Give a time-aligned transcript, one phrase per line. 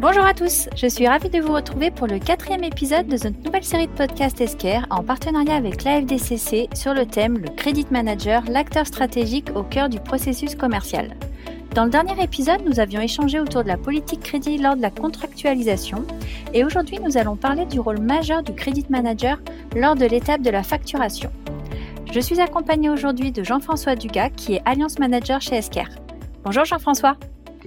[0.00, 3.44] Bonjour à tous, je suis ravie de vous retrouver pour le quatrième épisode de notre
[3.44, 8.42] nouvelle série de podcasts Esquire en partenariat avec l'AFDCC sur le thème Le Credit Manager,
[8.48, 11.18] l'acteur stratégique au cœur du processus commercial.
[11.74, 14.90] Dans le dernier épisode, nous avions échangé autour de la politique crédit lors de la
[14.90, 16.06] contractualisation
[16.54, 19.38] et aujourd'hui nous allons parler du rôle majeur du Credit Manager
[19.76, 21.30] lors de l'étape de la facturation.
[22.10, 25.90] Je suis accompagnée aujourd'hui de Jean-François Dugas qui est Alliance Manager chez Esquire.
[26.42, 27.18] Bonjour Jean-François.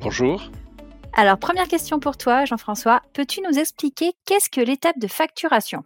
[0.00, 0.50] Bonjour.
[1.14, 5.84] Alors première question pour toi Jean-François, peux-tu nous expliquer qu'est-ce que l'étape de facturation?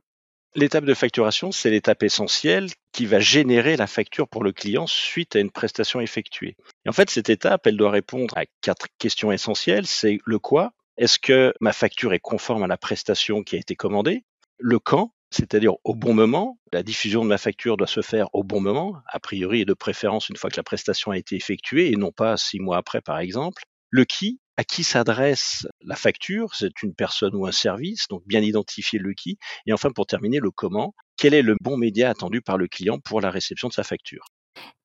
[0.55, 5.35] L'étape de facturation, c'est l'étape essentielle qui va générer la facture pour le client suite
[5.35, 6.57] à une prestation effectuée.
[6.89, 9.87] En fait, cette étape, elle doit répondre à quatre questions essentielles.
[9.87, 10.71] C'est le quoi?
[10.97, 14.25] Est-ce que ma facture est conforme à la prestation qui a été commandée?
[14.59, 15.13] Le quand?
[15.31, 16.59] C'est-à-dire au bon moment.
[16.73, 19.75] La diffusion de ma facture doit se faire au bon moment, a priori et de
[19.75, 23.03] préférence une fois que la prestation a été effectuée et non pas six mois après
[23.03, 23.65] par exemple.
[23.91, 28.41] Le qui, à qui s'adresse la facture, c'est une personne ou un service, donc bien
[28.41, 29.39] identifier le qui.
[29.67, 32.99] Et enfin, pour terminer, le comment, quel est le bon média attendu par le client
[32.99, 34.27] pour la réception de sa facture.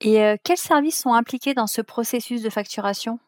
[0.02, 3.20] Et euh, quels services sont impliqués dans ce processus de facturation?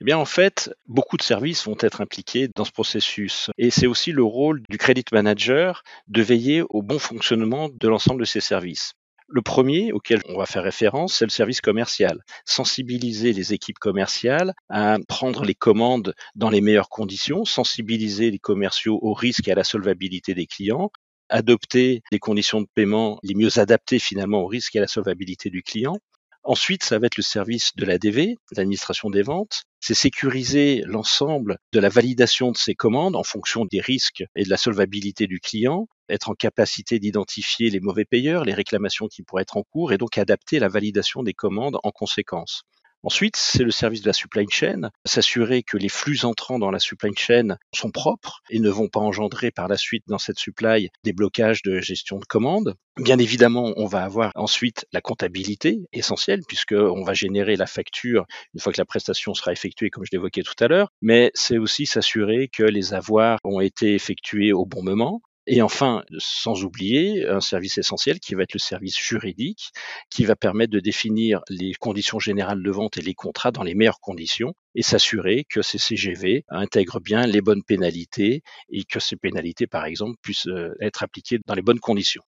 [0.00, 3.50] Eh bien, en fait, beaucoup de services vont être impliqués dans ce processus.
[3.58, 8.20] Et c'est aussi le rôle du credit manager de veiller au bon fonctionnement de l'ensemble
[8.20, 8.94] de ces services.
[9.26, 12.22] Le premier auquel on va faire référence, c'est le service commercial.
[12.44, 18.98] Sensibiliser les équipes commerciales à prendre les commandes dans les meilleures conditions, sensibiliser les commerciaux
[19.02, 20.90] aux risques et à la solvabilité des clients,
[21.30, 25.48] adopter les conditions de paiement les mieux adaptées finalement aux risques et à la solvabilité
[25.48, 25.98] du client,
[26.46, 29.62] Ensuite, ça va être le service de l'ADV, l'administration des ventes.
[29.80, 34.50] C'est sécuriser l'ensemble de la validation de ces commandes en fonction des risques et de
[34.50, 39.42] la solvabilité du client, être en capacité d'identifier les mauvais payeurs, les réclamations qui pourraient
[39.42, 42.64] être en cours et donc adapter la validation des commandes en conséquence.
[43.06, 46.78] Ensuite, c'est le service de la supply chain, s'assurer que les flux entrants dans la
[46.78, 50.88] supply chain sont propres et ne vont pas engendrer par la suite dans cette supply
[51.04, 52.76] des blocages de gestion de commandes.
[52.96, 58.24] Bien évidemment, on va avoir ensuite la comptabilité essentielle puisqu'on va générer la facture
[58.54, 61.58] une fois que la prestation sera effectuée, comme je l'évoquais tout à l'heure, mais c'est
[61.58, 67.26] aussi s'assurer que les avoirs ont été effectués au bon moment, et enfin, sans oublier
[67.28, 69.70] un service essentiel qui va être le service juridique,
[70.10, 73.74] qui va permettre de définir les conditions générales de vente et les contrats dans les
[73.74, 79.16] meilleures conditions et s'assurer que ces CGV intègrent bien les bonnes pénalités et que ces
[79.16, 82.22] pénalités, par exemple, puissent euh, être appliquées dans les bonnes conditions.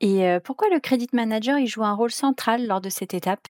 [0.00, 3.46] Et euh, pourquoi le credit manager y joue un rôle central lors de cette étape?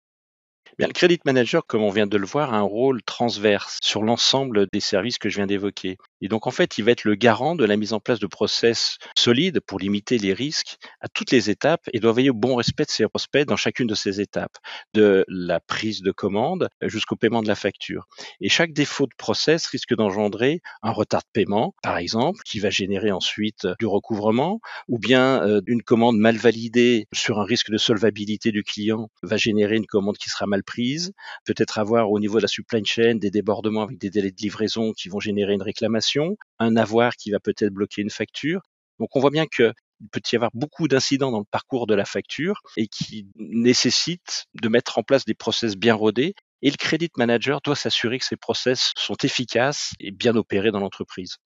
[0.78, 4.04] Bien, le credit manager, comme on vient de le voir, a un rôle transverse sur
[4.04, 5.98] l'ensemble des services que je viens d'évoquer.
[6.22, 8.28] Et donc, en fait, il va être le garant de la mise en place de
[8.28, 12.56] process solides pour limiter les risques à toutes les étapes et doit veiller au bon
[12.56, 14.58] respect de ses prospects dans chacune de ces étapes,
[14.94, 18.08] de la prise de commande jusqu'au paiement de la facture.
[18.40, 22.70] Et chaque défaut de process risque d'engendrer un retard de paiement, par exemple, qui va
[22.70, 27.78] générer ensuite du recouvrement, ou bien euh, une commande mal validée sur un risque de
[27.78, 31.14] solvabilité du client va générer une commande qui sera mal prise,
[31.46, 34.94] peut-être avoir au niveau de la supply chain des débordements avec des délais de livraison
[34.94, 36.11] qui vont générer une réclamation
[36.60, 38.62] un avoir qui va peut-être bloquer une facture.
[39.00, 39.74] Donc on voit bien qu'il
[40.12, 44.70] peut y avoir beaucoup d'incidents dans le parcours de la facture et qui nécessitent de
[44.70, 46.36] mettre en place des process bien rodés.
[46.62, 50.80] Et le credit manager doit s'assurer que ces process sont efficaces et bien opérés dans
[50.80, 51.38] l'entreprise.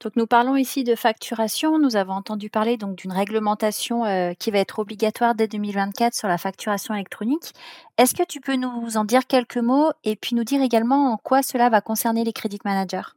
[0.00, 1.78] Donc nous parlons ici de facturation.
[1.78, 6.28] Nous avons entendu parler donc d'une réglementation euh, qui va être obligatoire dès 2024 sur
[6.28, 7.52] la facturation électronique.
[7.96, 11.16] Est-ce que tu peux nous en dire quelques mots et puis nous dire également en
[11.16, 13.14] quoi cela va concerner les credit managers?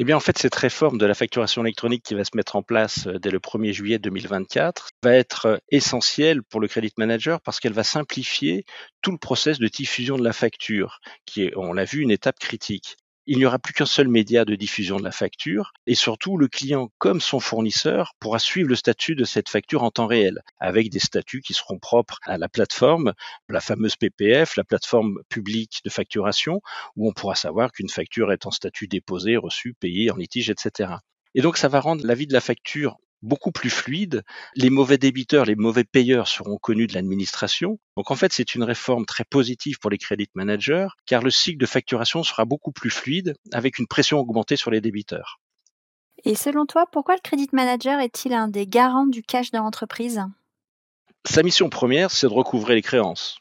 [0.00, 2.62] Eh bien, en fait, cette réforme de la facturation électronique qui va se mettre en
[2.62, 7.40] place euh, dès le 1er juillet 2024 va être euh, essentielle pour le credit manager
[7.40, 8.64] parce qu'elle va simplifier
[9.02, 12.38] tout le process de diffusion de la facture, qui est, on l'a vu, une étape
[12.38, 12.96] critique
[13.30, 16.48] il n'y aura plus qu'un seul média de diffusion de la facture et surtout le
[16.48, 20.88] client comme son fournisseur pourra suivre le statut de cette facture en temps réel avec
[20.88, 23.12] des statuts qui seront propres à la plateforme,
[23.50, 26.62] la fameuse PPF, la plateforme publique de facturation
[26.96, 30.94] où on pourra savoir qu'une facture est en statut déposé, reçu, payé, en litige, etc.
[31.34, 34.22] Et donc ça va rendre la vie de la facture beaucoup plus fluide.
[34.54, 37.78] Les mauvais débiteurs, les mauvais payeurs seront connus de l'administration.
[37.96, 41.58] Donc en fait, c'est une réforme très positive pour les credit managers, car le cycle
[41.58, 45.40] de facturation sera beaucoup plus fluide, avec une pression augmentée sur les débiteurs.
[46.24, 50.22] Et selon toi, pourquoi le credit manager est-il un des garants du cash de l'entreprise?
[51.24, 53.38] Sa mission première, c'est de recouvrer les créances.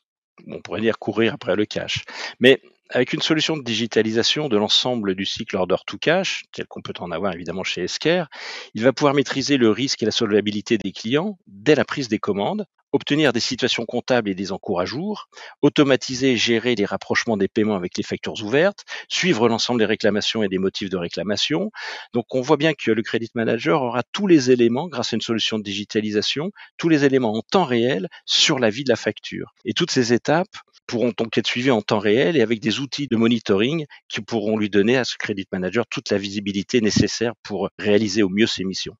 [0.47, 2.03] On pourrait dire courir après le cash.
[2.39, 6.81] Mais avec une solution de digitalisation de l'ensemble du cycle order to cash, tel qu'on
[6.81, 8.25] peut en avoir évidemment chez Esker,
[8.74, 12.19] il va pouvoir maîtriser le risque et la solvabilité des clients dès la prise des
[12.19, 15.30] commandes obtenir des situations comptables et des encours à jour,
[15.62, 20.44] automatiser et gérer les rapprochements des paiements avec les factures ouvertes, suivre l'ensemble des réclamations
[20.44, 21.72] et des motifs de réclamation.
[22.13, 25.22] Donc on voit bien que le Credit Manager aura tous les éléments, grâce à une
[25.22, 29.54] solution de digitalisation, tous les éléments en temps réel sur la vie de la facture.
[29.66, 30.48] Et toutes ces étapes
[30.88, 34.57] pourront donc être suivies en temps réel et avec des outils de monitoring qui pourront
[34.57, 38.63] lui donner à ce Credit Manager toute la visibilité nécessaire pour réaliser au mieux ses
[38.63, 38.95] missions.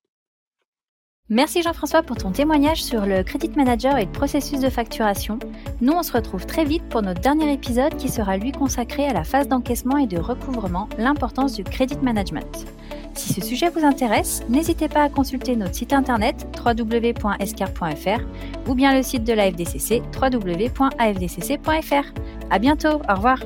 [1.30, 5.38] Merci Jean-François pour ton témoignage sur le Credit Manager et le processus de facturation.
[5.82, 9.12] Nous, on se retrouve très vite pour notre dernier épisode qui sera lui consacré à
[9.12, 12.64] la phase d'encaissement et de recouvrement, l'importance du Credit Management.
[13.12, 18.22] Si ce sujet vous intéresse, n'hésitez pas à consulter notre site internet www.escar.fr
[18.66, 22.04] ou bien le site de la FDCC www.afdcc.fr.
[22.50, 23.38] À bientôt, au revoir.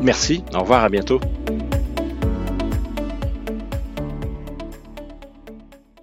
[0.00, 1.18] Merci, au revoir, à bientôt.